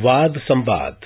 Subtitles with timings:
[0.00, 0.96] वाद संवाद।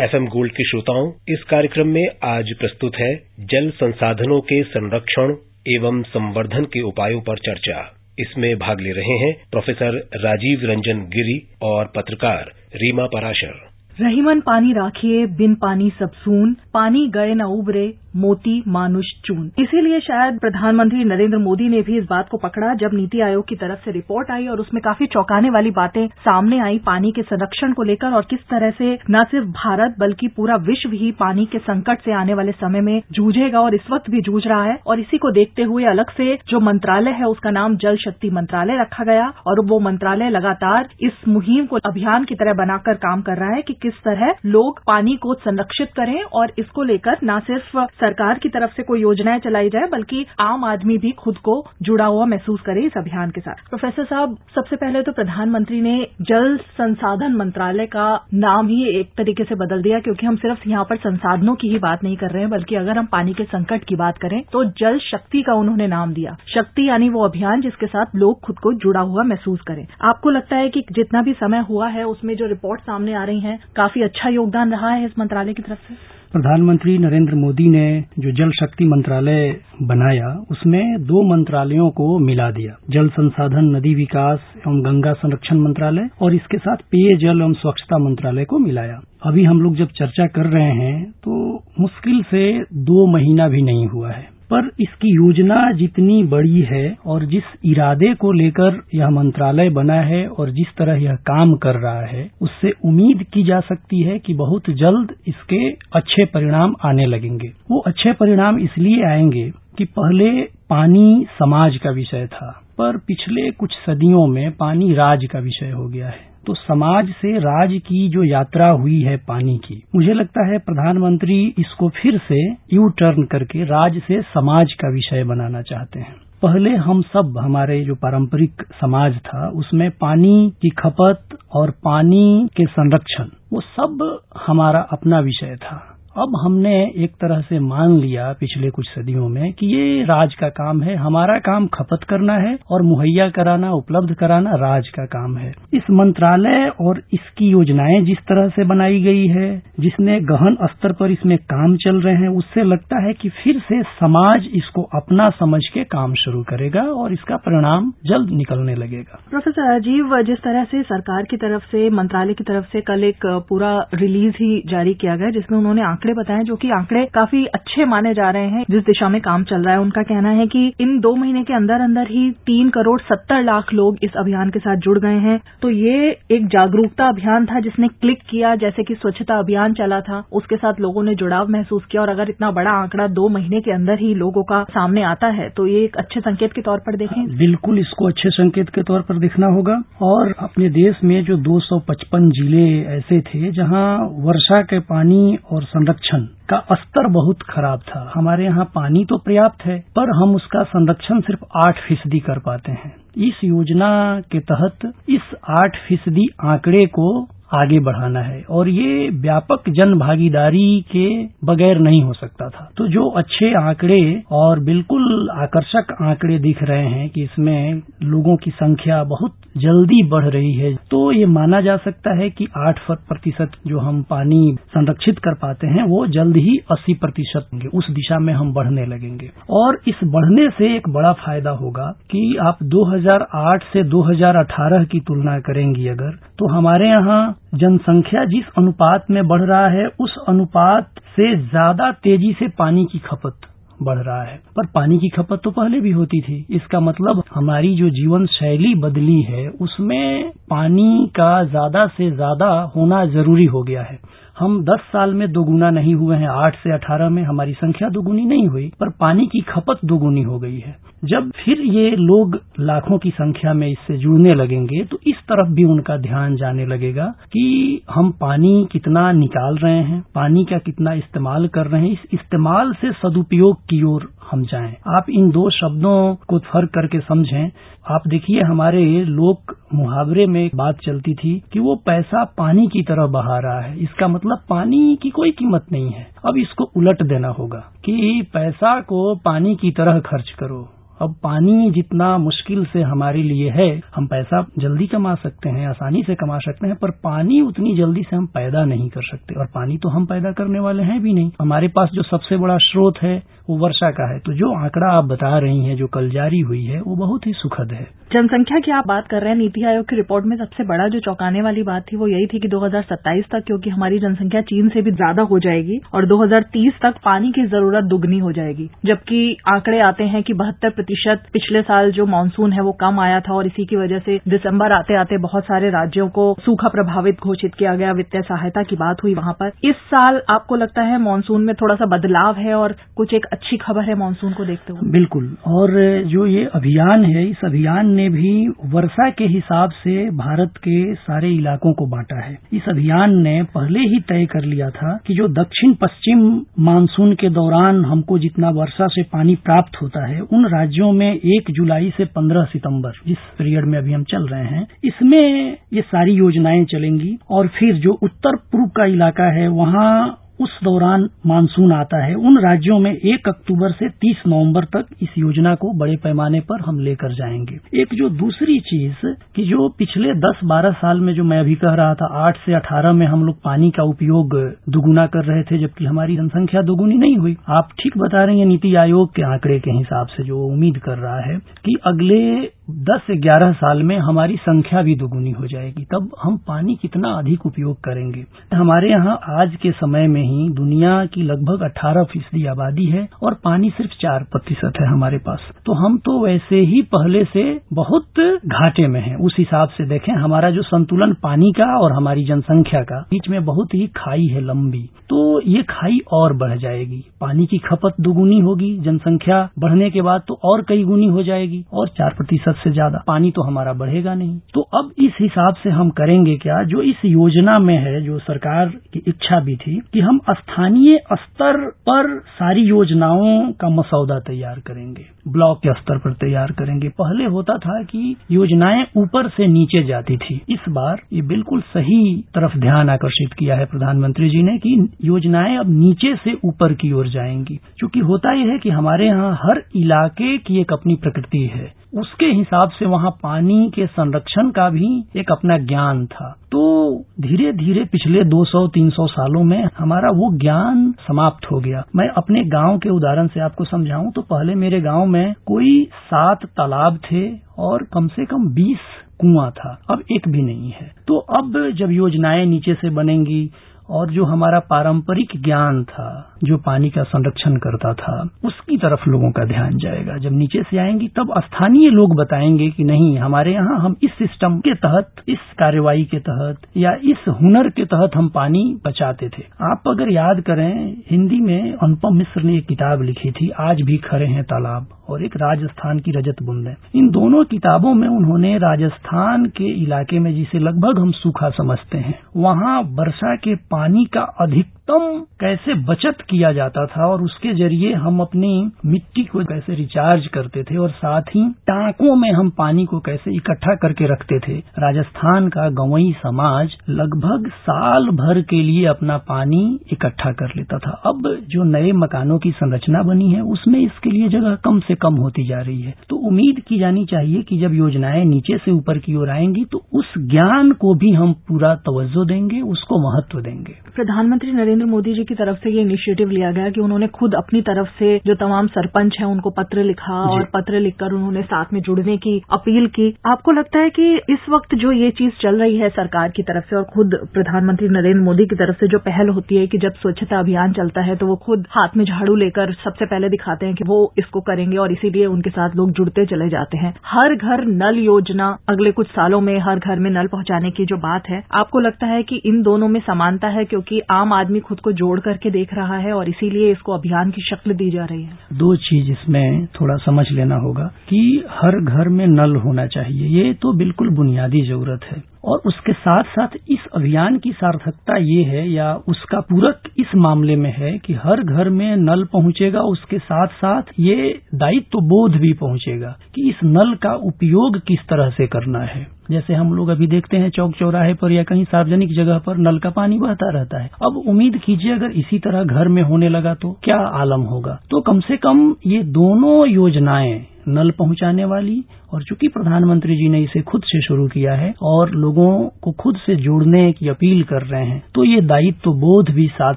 [0.00, 5.34] FM gold के श्रोताओं, इस कार्यक्रम में आज प्रस्तुत है जल संसाधनों के संरक्षण
[5.68, 11.54] एवं संवर्धन के उपायों पर चर्चा। इसमें भाग ले रहे हैं प्रोफेसर राजीव रंजन गिरी
[11.62, 13.70] और पत्रकार रीमा पराशर।
[14.00, 19.98] रहीमन पानी राखिए, बिन पानी सब सून, पानी गए न उबरे मोती मानुष चून। इसीलिए
[20.00, 23.84] शायद प्रधानमंत्री नरेंद्र मोदी ने भी इस बात को पकड़ा, जब नीति आयोग की तरफ़
[23.84, 27.82] से रिपोर्ट आई और उसमें काफ़ी चौंकाने वाली बातें सामने आई पानी के संरक्षण को
[27.82, 32.00] लेकर और किस तरह से न सिर्फ़ भारत बल्कि पूरा विश्व ही पानी के संकट
[32.04, 35.18] से आने वाले समय में जूझेगा और इस वक्त भी जूझ रहा है। और इसी
[35.18, 39.26] को देखते हुए अलग से जो मंत्रालय है उसका नाम जल शक्ति मंत्रालय रखा गया
[39.46, 43.62] और वो मंत्रालय लगातार इस मुहिम को अभियान की तरह बनाकर काम कर रहा है
[43.62, 48.48] कि किस तरह लोग पानी को संरक्षित करें और इसको लेकर न सिर्फ़ सरकार की
[48.48, 52.60] तरफ़ से कोई योजनाएँ चलाई जाए, बल्कि आम आदमी भी खुद को जुड़ा हुआ महसूस
[52.60, 57.86] करे इस अभियान के साथ। प्रोफेसर साहब, सबसे पहले तो प्रधानमंत्री ने जल संसाधन मंत्रालय
[57.86, 61.68] का नाम ही एक तरीके से बदल दिया, क्योंकि हम सिर्फ़ यहाँ पर संसाधनों की
[61.68, 64.40] ही बात नहीं कर रहे हैं, बल्कि अगर हम पानी के संकट की बात करें
[64.52, 68.58] तो जल शक्ति का उन्होंने नाम दिया। शक्ति यानी वो अभियान जिसके साथ लोग खुद
[68.58, 72.34] को जुड़ा हुआ महसूस करें। आपको लगता है कि जितना भी समय हुआ है, उसमें
[72.36, 75.88] जो रिपोर्ट सामने आ रही है, काफ़ी अच्छा योगदान रहा है इस मंत्रालय की तरफ़
[75.88, 76.18] से?
[76.32, 77.84] प्रधानमंत्री नरेंद्र मोदी ने
[78.18, 79.48] जो जल शक्ति मंत्रालय
[79.82, 86.08] बनाया, उसमें दो मंत्रालयों को मिला दिया। जल संसाधन नदी विकास एवं गंगा संरक्षण मंत्रालय
[86.22, 90.46] और इसके साथ पेयजल एवं स्वच्छता मंत्रालय को मिलाया। अभी हम लोग जब चर्चा कर
[90.46, 92.48] रहे हैं तो मुश्किल से
[92.84, 98.14] दो महीना भी नहीं हुआ है। पर इसकी योजना जितनी बड़ी है और जिस इरादे
[98.14, 102.72] को लेकर यह मंत्रालय बना है और जिस तरह यह काम कर रहा है, उससे
[102.84, 108.12] उम्मीद की जा सकती है कि बहुत जल्द इसके अच्छे परिणाम आने लगेंगे। वो अच्छे
[108.12, 110.30] परिणाम इसलिए आएँगे कि पहले
[110.70, 115.88] पानी समाज का विषय था, पर पिछले कुछ सदियों में पानी राज का विषय हो
[115.88, 120.46] गया है। तो समाज से राज की जो यात्रा हुई है पानी की, मुझे लगता
[120.46, 122.40] है प्रधानमंत्री इसको फिर से
[122.74, 127.80] यू टर्न करके राज से समाज का विषय बनाना चाहते हैं। पहले हम सब, हमारे
[127.84, 134.80] जो पारंपरिक समाज था, उसमें पानी की खपत और पानी के संरक्षण, वो सब हमारा
[134.92, 139.66] अपना विषय था। अब हमने एक तरह से मान लिया पिछले कुछ सदियों में कि
[139.66, 144.54] ये राज का काम है, हमारा काम खपत करना है और मुहैया कराना, उपलब्ध कराना
[144.54, 149.62] राज का काम है। इस मंत्रालय और इसकी योजनाएँ जिस तरह से बनाई गई है,
[149.80, 153.82] जिसने गहन स्तर पर इसमें काम चल रहे हैं, उससे लगता है कि फिर से
[154.00, 159.70] समाज इसको अपना समझ के काम शुरू करेगा और इसका परिणाम जल्द निकलने लगेगा। प्रोफेसर
[159.72, 163.72] राजीव जिस तरह से सरकार की तरफ़ से, मंत्रालय की तरफ़ से कल एक पूरा
[163.94, 168.12] रिलीज़ ही जारी किया गया, जिसमें उन्होंने आंकड़े बताएँ जो कि आंकड़े काफ़ी अच्छे माने
[168.14, 170.98] जा रहे हैं, जिस दिशा में काम चल रहा है। उनका कहना है कि इन
[171.00, 174.76] दो महीने के अंदर अंदर ही तीन करोड़ सत्तर लाख लोग इस अभियान के साथ
[174.78, 175.96] जुड़ गए हैं। तो ये
[176.32, 180.80] एक जागरूकता अभियान था जिसने क्लिक किया, जैसे कि स्वच्छता अभियान चला था। उसके साथ
[180.80, 184.14] लोगों ने जुड़ाव महसूस किया और अगर इतना बड़ा आंकड़ा दो महीने के अंदर ही
[184.14, 187.78] लोगों का सामने आता है तो ये एक अच्छे संकेत के तौर पर देखें। बिल्कुल
[187.78, 192.66] इसको अच्छे संकेत के तौर पर देखना होगा। और अपने देश में जो 255 ज़िले
[192.96, 193.86] ऐसे थे, जहाँ
[194.24, 199.18] वर्षा के पानी और संरक्षण संरक्षण का स्तर बहुत खराब था। हमारे यहाँ पानी तो
[199.18, 204.40] पर्याप्त है, पर हम उसका संरक्षण सिर्फ़ आठ फ़ीसदी कर पाते हैं। इस योजना के
[204.40, 211.06] तहत इस आठ फ़ीसदी आंकड़े को आगे बढ़ाना है। और ये व्यापक जन भागीदारी के
[211.44, 214.00] बगैर नहीं हो सकता था। तो जो अच्छे आंकड़े
[214.32, 220.24] और बिल्कुल आकर्षक आंकड़े दिख रहे हैं कि इसमें लोगों की संख्या बहुत जल्दी बढ़
[220.24, 225.18] रही है तो ये माना जा सकता है कि आठ प्रतिशत जो हम पानी संरक्षित
[225.18, 229.30] कर पाते हैं, वो जल्द ही अस्सी प्रतिशत होंगे। उस दिशा में हम बढ़ने लगेंगे।
[229.52, 235.38] और इस बढ़ने से एक बड़ा फ़ायदा होगा कि आप 2008 से 2018 की तुलना
[235.40, 237.20] करेंगी अगर तो हमारे यहाँ
[237.54, 242.98] जनसंख्या जिस अनुपात में बढ़ रहा है, उस अनुपात से ज़्यादा तेज़ी से पानी की
[242.98, 243.46] खपत
[243.82, 247.74] बढ़ रहा है। पर पानी की खपत तो पहले भी होती थी। इसका मतलब हमारी
[247.76, 253.82] जो जीवन शैली बदली है, उसमें पानी का ज़्यादा से ज़्यादा होना ज़रूरी हो गया
[253.82, 253.98] है।
[254.40, 258.24] हम 10 साल में दोगुना नहीं हुए हैं। 8 से 18 में हमारी संख्या दोगुनी
[258.26, 262.98] नहीं हुई, पर पानी की खपत दोगुनी हो गई है। जब फिर ये लोग लाखों
[262.98, 267.44] की संख्या में इससे जुड़ने लगेंगे तो इस तरफ़ भी उनका ध्यान जाने लगेगा कि
[267.90, 272.72] हम पानी कितना निकाल रहे हैं, पानी का कितना इस्तेमाल कर रहे हैं। इस इस्तेमाल
[272.72, 277.50] से सदुपयोग की ओर हम जाएँ। आप इन दो शब्दों को फ़र्क करके समझें।
[277.90, 283.06] आप देखिए, हमारे लोक मुहावरे में बात चलती थी कि वो पैसा पानी की तरह
[283.06, 287.28] बहा रहा है। इसका मतलब पानी की कोई कीमत नहीं है। अब इसको उलट देना
[287.28, 290.68] होगा कि पैसा को पानी की तरह खर्च करो।
[291.00, 296.02] अब पानी जितना मुश्किल से हमारे लिए है, हम पैसा जल्दी कमा सकते हैं, आसानी
[296.02, 299.46] से कमा सकते हैं, पर पानी उतनी जल्दी से हम पैदा नहीं कर सकते। और
[299.46, 302.94] पानी तो हम पैदा करने वाले हैं भी नहीं। हमारे पास जो सबसे बड़ा स्रोत
[303.02, 306.40] है, वो वर्षा का है। तो जो आंकड़ा आप बता रही हैं, जो कल जारी
[306.40, 309.62] हुई है, वो बहुत ही सुखद है। जनसंख्या की आप बात कर रहे हैं, नीति
[309.64, 312.48] आयोग की रिपोर्ट में सबसे बड़ा जो चौंकाने वाली बात थी वो यही थी कि
[312.48, 317.30] 2027 तक, क्योंकि हमारी जनसंख्या चीन से भी ज़्यादा हो जाएगी और 2030 तक पानी
[317.32, 322.06] की ज़रूरत दुगनी हो जाएगी। जबकि आंकड़े आते हैं कि बहत्तर प्रतिशत पिछले साल जो
[322.06, 325.44] मानसून है वो कम आया था और इसी की वजह से दिसंबर आते आते बहुत
[325.44, 329.52] सारे राज्यों को सूखा प्रभावित घोषित किया गया, वित्तीय सहायता की बात हुई वहाँ पर।
[329.64, 333.56] इस साल आपको लगता है मानसून में थोड़ा सा बदलाव है और कुछ एक अच्छी
[333.58, 334.90] खबर है मानसून को देखते हुए?
[334.90, 335.78] बिल्कुल, और
[336.08, 341.30] जो ये अभियान है, इस अभियान ने भी वर्षा के हिसाब से भारत के सारे
[341.30, 345.28] इलाकों को बांटा है। इस अभियान ने पहले ही तय कर लिया था कि जो
[345.28, 350.92] दक्षिण पश्चिम मानसून के दौरान हमको जितना वर्षा से पानी प्राप्त होता है, उन राज्यों
[350.92, 355.56] में एक जुलाई से पंद्रह सितंबर, जिस पीरियड में अभी हम चल रहे हैं, इसमें
[355.72, 361.08] ये सारी योजनाएँ चलेंगी और फिर जो उत्तर पूर्व का इलाका है, वहाँ उस दौरान
[361.26, 365.72] मानसून आता है। उन राज्यों में एक अक्टूबर से 30 नवंबर तक इस योजना को
[365.72, 369.06] बड़े पैमाने पर हम लेकर जाएँगे। एक जो दूसरी चीज़
[369.36, 372.92] कि जो पिछले 10-12 साल में जो मैं अभी कह रहा था 8 से 18
[372.92, 374.36] में हम लोग पानी का उपयोग
[374.68, 378.46] दुगुना कर रहे थे, जबकि हमारी जनसंख्या दोगुनी नहीं हुई। आप ठीक बता रहे हैं,
[378.46, 383.00] नीति आयोग के आंकड़े के हिसाब से जो उम्मीद कर रहा है कि अगले 10
[383.06, 387.46] से 11 साल में हमारी संख्या भी दोगुनी हो जाएगी। तब हम पानी कितना अधिक
[387.46, 392.84] उपयोग करेंगे। हमारे यहाँ आज के समय में ही दुनिया की लगभग 18 फ़ीसदी आबादी
[392.86, 397.24] है और पानी सिर्फ़ चार प्रतिशत है हमारे पास। तो हम तो वैसे ही पहले
[397.24, 397.42] से
[397.72, 402.24] बहुत घाटे में हैं। उस हिसाब से देखें, हमारा जो संतुलन पानी का और हमारी
[402.24, 407.04] जनसंख्या का, बीच में बहुत ही खाई है लंबी। तो ये खाई और बढ़ जाएगी।
[407.20, 411.64] पानी की खपत दुगुनी होगी, जनसंख्या बढ़ने के बाद तो और कई गुनी हो जाएगी,
[411.72, 415.70] और चार प्रतिशत से ज़्यादा। पानी तो हमारा बढ़ेगा नहीं। तो अब इस हिसाब से
[415.70, 416.62] हम करेंगे क्या?
[416.62, 421.56] जो इस योजना में है, जो सरकार की इच्छा भी थी कि हम स्थानीय स्तर
[421.88, 427.56] पर सारी योजनाओं का मसौदा तैयार करेंगे। ब्लॉक के स्तर पर तैयार करेंगे। पहले होता
[427.58, 432.00] था कि योजनाएँ ऊपर से नीचे जाती थी। इस बार ये बिल्कुल सही
[432.34, 436.92] तरफ़ ध्यान आकर्षित किया है प्रधानमंत्री जी ने कि योजनाएँ अब नीचे से ऊपर की
[436.92, 441.50] ओर जाएँगी। क्योंकि होता यह है कि हमारे यहाँ हर इलाके की एक अपनी प्रकृति
[441.54, 446.98] है। उसके हिसाब से वहाँ पानी के संरक्षण का भी एक अपना ज्ञान था। तो
[447.20, 452.78] धीरे धीरे पिछले 200-300 सालों में हमारा वो ज्ञान समाप्त हो गया। मैं अपने गाँव
[452.78, 457.82] के उदाहरण से आपको समझाऊं तो पहले मेरे गाँव में कोई सात तालाब थे और
[457.82, 458.78] कम से कम बीस
[459.20, 463.50] कुआँ था। अब एक भी नहीं है। तो अब जब योजनाएँ नीचे से बनेंगी
[463.90, 469.30] और जो हमारा पारंपरिक ज्ञान था जो पानी का संरक्षण करता था, उसकी तरफ़ लोगों
[469.30, 473.78] का ध्यान जाएगा। जब नीचे से आएँगी, तब स्थानीय लोग बताएँगे कि नहीं, हमारे यहाँ
[473.78, 478.28] हम इस सिस्टम के तहत, इस कार्यवाही के तहत, या इस हुनर के तहत हम
[478.28, 479.42] पानी बचाते थे।
[479.72, 483.96] आप अगर याद करें, हिंदी में अनुपम मिश्र ने एक किताब लिखी थी, आज भी
[483.96, 489.44] खड़े हैं तालाब, और एक राजस्थान की रजत बुंदे इन दोनों किताबों में उन्होंने राजस्थान
[489.46, 495.22] के इलाके में, जिसे लगभग हम सूखा समझते हैं, वहाँ वर्षा के पानी का अधिकतम
[495.40, 500.62] कैसे बचत किया जाता था और उसके ज़रिए हम अपनी मिट्टी को कैसे रिचार्ज करते
[500.62, 505.48] थे और साथ ही टांकों में हम पानी को कैसे इकट्ठा करके रखते थे। राजस्थान
[505.48, 509.62] का गवई समाज लगभग साल भर के लिए अपना पानी
[509.92, 514.28] इकट्ठा कर लेता था। अब जो नए मकानों की संरचना बनी है, उसमें इसके लिए
[514.28, 517.74] जगह कम से कम होती जा रही है। तो उम्मीद की जानी चाहिए कि जब
[517.74, 522.24] योजनाएँ नीचे से ऊपर की ओर आएँगी तो उस ज्ञान को भी हम पूरा तवज्जो
[522.24, 526.70] देंगे, उसको महत्व देंगे। प्रधानमंत्री नरेंद्र मोदी जी की तरफ़ से ये इनिशिएटिव लिया गया
[526.70, 530.80] कि उन्होंने खुद अपनी तरफ़ से जो तमाम सरपंच हैं उनको पत्र लिखा और पत्र
[530.80, 534.92] लिखकर उन्होंने साथ में जुड़ने की अपील की। आपको लगता है कि इस वक्त जो
[534.92, 538.56] ये चीज़ चल रही है सरकार की तरफ़ से और खुद प्रधानमंत्री नरेंद्र मोदी की
[538.56, 541.66] तरफ़ से जो पहल होती है कि जब स्वच्छता अभियान चलता है तो वो खुद
[541.70, 545.50] हाथ में झाड़ू लेकर सबसे पहले दिखाते हैं कि वो इसको करेंगे और इसीलिए उनके
[545.50, 549.78] साथ लोग जुड़ते चले जाते हैं। हर घर नल योजना अगले कुछ सालों में हर
[549.78, 553.00] घर में नल पहुँचाने की जो बात है आपको लगता है कि इन दोनों में
[553.00, 556.09] समानता है क्योंकि आम आदमी खुद को जोड़ करके देख रहा है?
[556.10, 560.26] और इसीलिए इसको अभियान की शक्ल दी जा रही है। दो चीज़ इसमें थोड़ा समझ
[560.32, 565.29] लेना होगा कि हर घर में नल होना चाहिए। ये तो बिल्कुल बुनियादी ज़रूरत है।
[565.44, 570.56] और उसके साथ साथ इस अभियान की सार्थकता ये है या उसका पूरक इस मामले
[570.56, 575.52] में है कि हर घर में नल पहुंचेगा, उसके साथ साथ ये दायित्व बोध भी
[575.52, 580.06] पहुंचेगा कि इस नल का उपयोग किस तरह से करना है। जैसे हम लोग अभी
[580.06, 583.82] देखते हैं चौक चौराहे पर या कहीं सार्वजनिक जगह पर नल का पानी बहता रहता
[583.82, 587.78] है। अब उम्मीद कीजिए अगर इसी तरह घर में होने लगा तो क्या आलम होगा?
[587.90, 591.82] तो कम से कम ये दोनों योजनाएँ नल पहुँचाने वाली
[592.14, 595.50] और चूँकि प्रधानमंत्री जी ने इसे खुद से शुरू किया है और लोगों
[595.82, 599.74] को खुद से जोड़ने की अपील कर रहे हैं तो ये दायित्व बोध भी साथ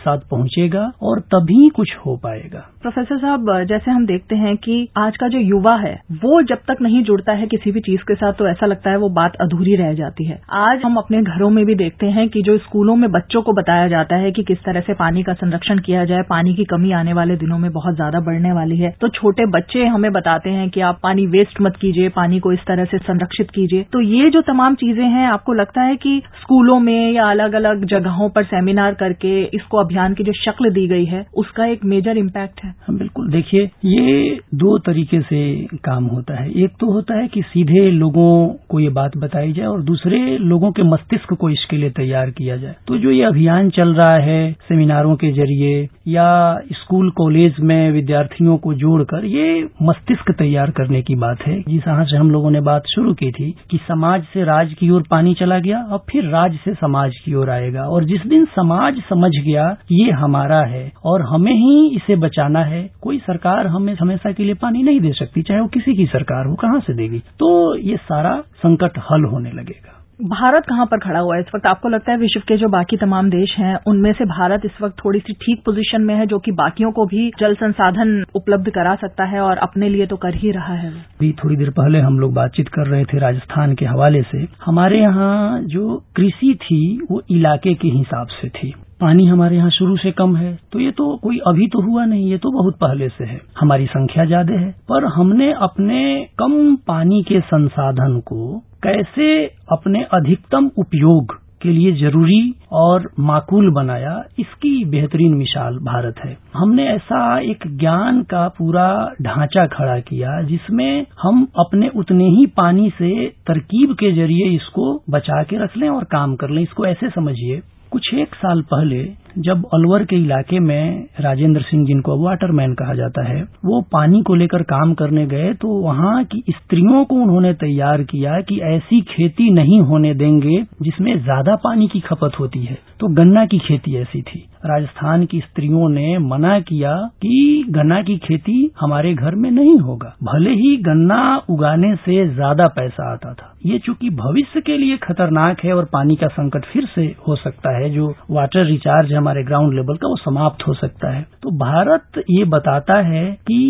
[0.00, 5.16] साथ पहुंचेगा और तभी कुछ हो पाएगा। प्रोफेसर साहब, जैसे हम देखते हैं कि आज
[5.16, 8.32] का जो युवा है, वो जब तक नहीं जुड़ता है किसी भी चीज़ के साथ
[8.32, 11.64] तो ऐसा लगता है वो बात अधूरी रह जाती है। आज हम अपने घरों में
[11.66, 14.80] भी देखते हैं कि जो स्कूलों में बच्चों को बताया जाता है कि किस तरह
[14.80, 18.20] से पानी का संरक्षण किया जाए, पानी की कमी आने वाले दिनों में बहुत ज़्यादा
[18.22, 22.08] बढ़ने वाली है तो छोटे बच्चे हमें बताते हैं कि आप पानी वेस्ट मत कीजिए
[22.08, 25.82] पानी को इस तरह से संरक्षित कीजिए। तो ये जो तमाम चीज़ें हैं आपको लगता
[25.82, 30.32] है कि स्कूलों में या अलग अलग जगहों पर सेमिनार करके इसको अभियान की जो
[30.32, 32.70] शक्ल दी गई है उसका एक मेजर इम्पैक्ट है?
[32.70, 37.42] हाँ, बिल्कुल। देखिए ये दो तरीके से काम होता है। एक तो होता है कि
[37.42, 41.90] सीधे लोगों को ये बात बताई जाए और दूसरे लोगों के मस्तिष्क को इसके लिए
[41.90, 46.28] तैयार किया जाए। तो जो ये अभियान चल रहा है सेमिनारों के ज़रिए या
[46.72, 52.16] स्कूल कॉलेज में विद्यार्थियों को जोड़कर ये मस्तिष्क तैयार करने की बात है। जिस से
[52.16, 55.58] हम लोगों ने बात शुरू की थी कि समाज से राज की ओर पानी चला
[55.58, 59.76] गया और फिर राज से समाज की ओर आएगा। और जिस दिन समाज समझ गया
[59.88, 64.42] कि ये हमारा है और हमें ही इसे बचाना है, कोई सरकार हमें हमेशा के
[64.42, 67.18] लिए पानी नहीं दे सकती, चाहे वो किसी की सरकार हो, कहाँ से देगी?
[67.18, 71.40] तो ये सारा संकट हल होने लगेगा। भारत कहाँ पर खड़ा हुआ है?
[71.40, 74.62] इस वक्त आपको लगता है विश्व के जो बाकी तमाम देश हैं, उनमें से भारत
[74.64, 78.24] इस वक्त थोड़ी सी ठीक पोजीशन में है, जो कि बाकियों को भी जल संसाधन
[78.34, 80.90] उपलब्ध करा सकता है और अपने लिए तो कर ही रहा है?
[80.90, 85.00] अभी थोड़ी देर पहले हम लोग बातचीत कर रहे थे राजस्थान के हवाले से। हमारे
[85.00, 90.10] यहाँ जो कृषि थी, वो इलाके के हिसाब से थी। पानी हमारे यहाँ शुरू से
[90.12, 93.24] कम है तो ये तो कोई अभी तो हुआ नहीं, ये तो बहुत पहले से
[93.24, 96.00] है। हमारी संख्या ज़्यादा है, पर हमने अपने
[96.38, 102.42] कम पानी के संसाधन को कैसे अपने अधिकतम उपयोग के लिए ज़रूरी
[102.74, 108.88] और माकूल बनाया, इसकी बेहतरीन मिसाल भारत है। हमने ऐसा एक ज्ञान का पूरा
[109.22, 115.42] ढांचा खड़ा किया, जिसमें हम अपने उतने ही पानी से तरकीब के ज़रिए इसको बचा
[115.44, 117.60] के रख लें और काम कर लें। इसको ऐसे समझिए
[117.92, 118.98] कुछ एक साल पहले
[119.38, 124.34] जब अलवर के इलाके में राजेंद्र सिंह जिनको वाटरमैन कहा जाता है, वो पानी को
[124.34, 129.50] लेकर काम करने गए तो वहाँ की स्त्रियों को उन्होंने तैयार किया कि ऐसी खेती
[129.52, 134.22] नहीं होने देंगे जिसमें ज़्यादा पानी की खपत होती है। तो गन्ना की खेती ऐसी
[134.22, 139.78] थी। राजस्थान की स्त्रियों ने मना किया कि गन्ना की खेती हमारे घर में नहीं
[139.80, 141.20] होगा। भले ही गन्ना
[141.50, 146.16] उगाने से ज़्यादा पैसा आता था। ये चूँकि भविष्य के लिए खतरनाक है और पानी
[146.16, 150.16] का संकट फिर से हो सकता है, जो वाटर रिचार्ज हमारे ग्राउंड लेवल का वो
[150.16, 153.60] समाप्त हो सकता है। तो भारत ये बताता है कि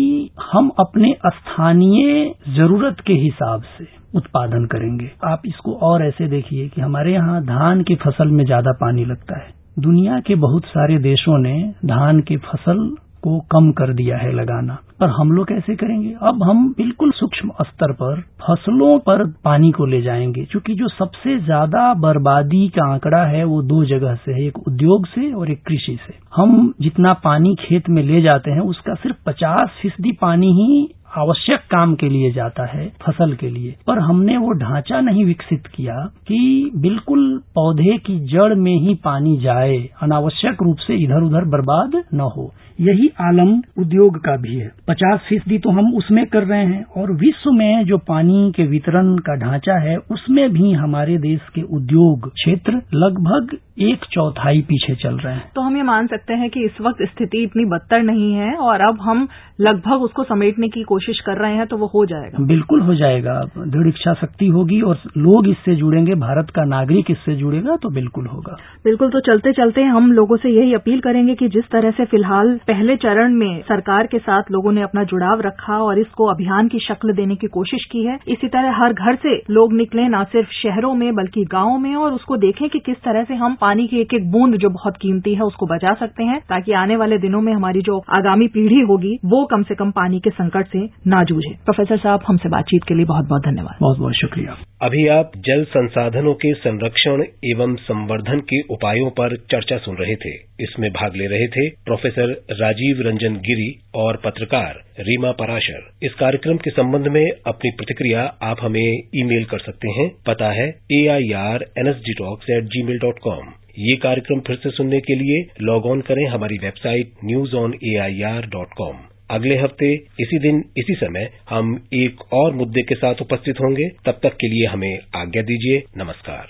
[0.53, 6.81] हम अपने स्थानीय ज़रूरत के हिसाब से उत्पादन करेंगे। आप इसको और ऐसे देखिए कि
[6.81, 11.37] हमारे यहाँ धान की फ़सल में ज़्यादा पानी लगता है। दुनिया के बहुत सारे देशों
[11.37, 12.89] ने धान की फ़सल
[13.23, 17.51] को कम कर दिया है लगाना। पर हम लोग कैसे करेंगे। अब हम बिल्कुल सूक्ष्म
[17.61, 23.25] स्तर पर फ़सलों पर पानी को ले जाएँगे। क्योंकि जो सबसे ज़्यादा बर्बादी का आंकड़ा
[23.25, 27.13] है, वो दो जगह से है, एक उद्योग से और एक कृषि से। हम जितना
[27.13, 32.09] पानी खेत में ले जाते हैं, उसका सिर्फ़ पचास फ़ीसदी पानी ही आवश्यक काम के
[32.09, 35.95] लिए जाता है, फ़सल के लिए। पर हमने वो ढांचा नहीं विकसित किया
[36.27, 42.03] कि बिल्कुल पौधे की जड़ में ही पानी जाए, अनावश्यक रूप से इधर उधर बर्बाद
[42.13, 46.65] न हो। यही आलम उद्योग का भी है। पचास फ़ीसदी तो हम उसमें कर रहे
[46.65, 51.49] हैं और विश्व में जो पानी के वितरण का ढांचा है उसमें भी हमारे देश
[51.55, 56.33] के उद्योग क्षेत्र लगभग एक चौथाई पीछे चल रहे हैं। तो हम ये मान सकते
[56.33, 59.27] हैं कि इस वक्त स्थिति इतनी बदतर नहीं है और अब हम
[59.61, 63.33] लगभग उसको समेटने की कोशिश कर रहे हैं तो वो हो जाएगा। बिल्कुल हो जाएगा।
[63.57, 68.25] दृढ़ इच्छा शक्ति होगी और लोग इससे जुड़ेंगे भारत का नागरिक इससे जुड़ेगा तो बिल्कुल
[68.27, 72.05] होगा। बिल्कुल तो चलते चलते हम लोगों से यही अपील करेंगे कि जिस तरह से
[72.05, 76.67] फ़िलहाल पहले चरण में सरकार के साथ लोगों ने अपना जुड़ाव रखा और इसको अभियान
[76.67, 80.23] की शक्ल देने की कोशिश की है। इसी तरह हर घर से लोग निकले, न
[80.23, 83.87] सिर्फ़ शहरों में, बल्कि गाँवों में, और उसको देखें कि किस तरह से हम पानी
[83.87, 87.17] की एक एक बूंद जो बहुत कीमती है, उसको बचा सकते हैं, ताकि आने वाले
[87.17, 90.89] दिनों में हमारी जो आगामी पीढ़ी होगी, वो कम से कम पानी के संकट से
[91.07, 95.05] ना जूझे। प्रोफेसर साहब, हमसे बातचीत के लिए बहुत बहुत धन्यवाद। बहुत बहुत शुक्रिया। अभी
[95.13, 100.31] आप जल संसाधनों के संरक्षण एवं संवर्धन के उपायों पर चर्चा सुन रहे थे।
[100.63, 102.31] इसमें भाग ले रहे थे प्रोफेसर
[102.61, 103.67] राजीव रंजन गिरी
[104.03, 108.81] और पत्रकार रीमा पराशर। इस कार्यक्रम के संबंध में अपनी प्रतिक्रिया आप हमें
[109.23, 112.99] ईमेल कर सकते हैं। पता है A I R N S D talks at gmail
[112.99, 117.55] dot com ये कार्यक्रम फिर से सुनने के लिए लॉग ऑन करें हमारी website news
[117.57, 118.97] on A I R dot com
[119.29, 124.19] अगले हफ़्ते, इसी दिन, इसी समय, हम एक और मुद्दे के साथ उपस्थित होंगे। तब
[124.23, 126.47] तक के लिए हमें आज्ञा दीजिए। नमस्कार।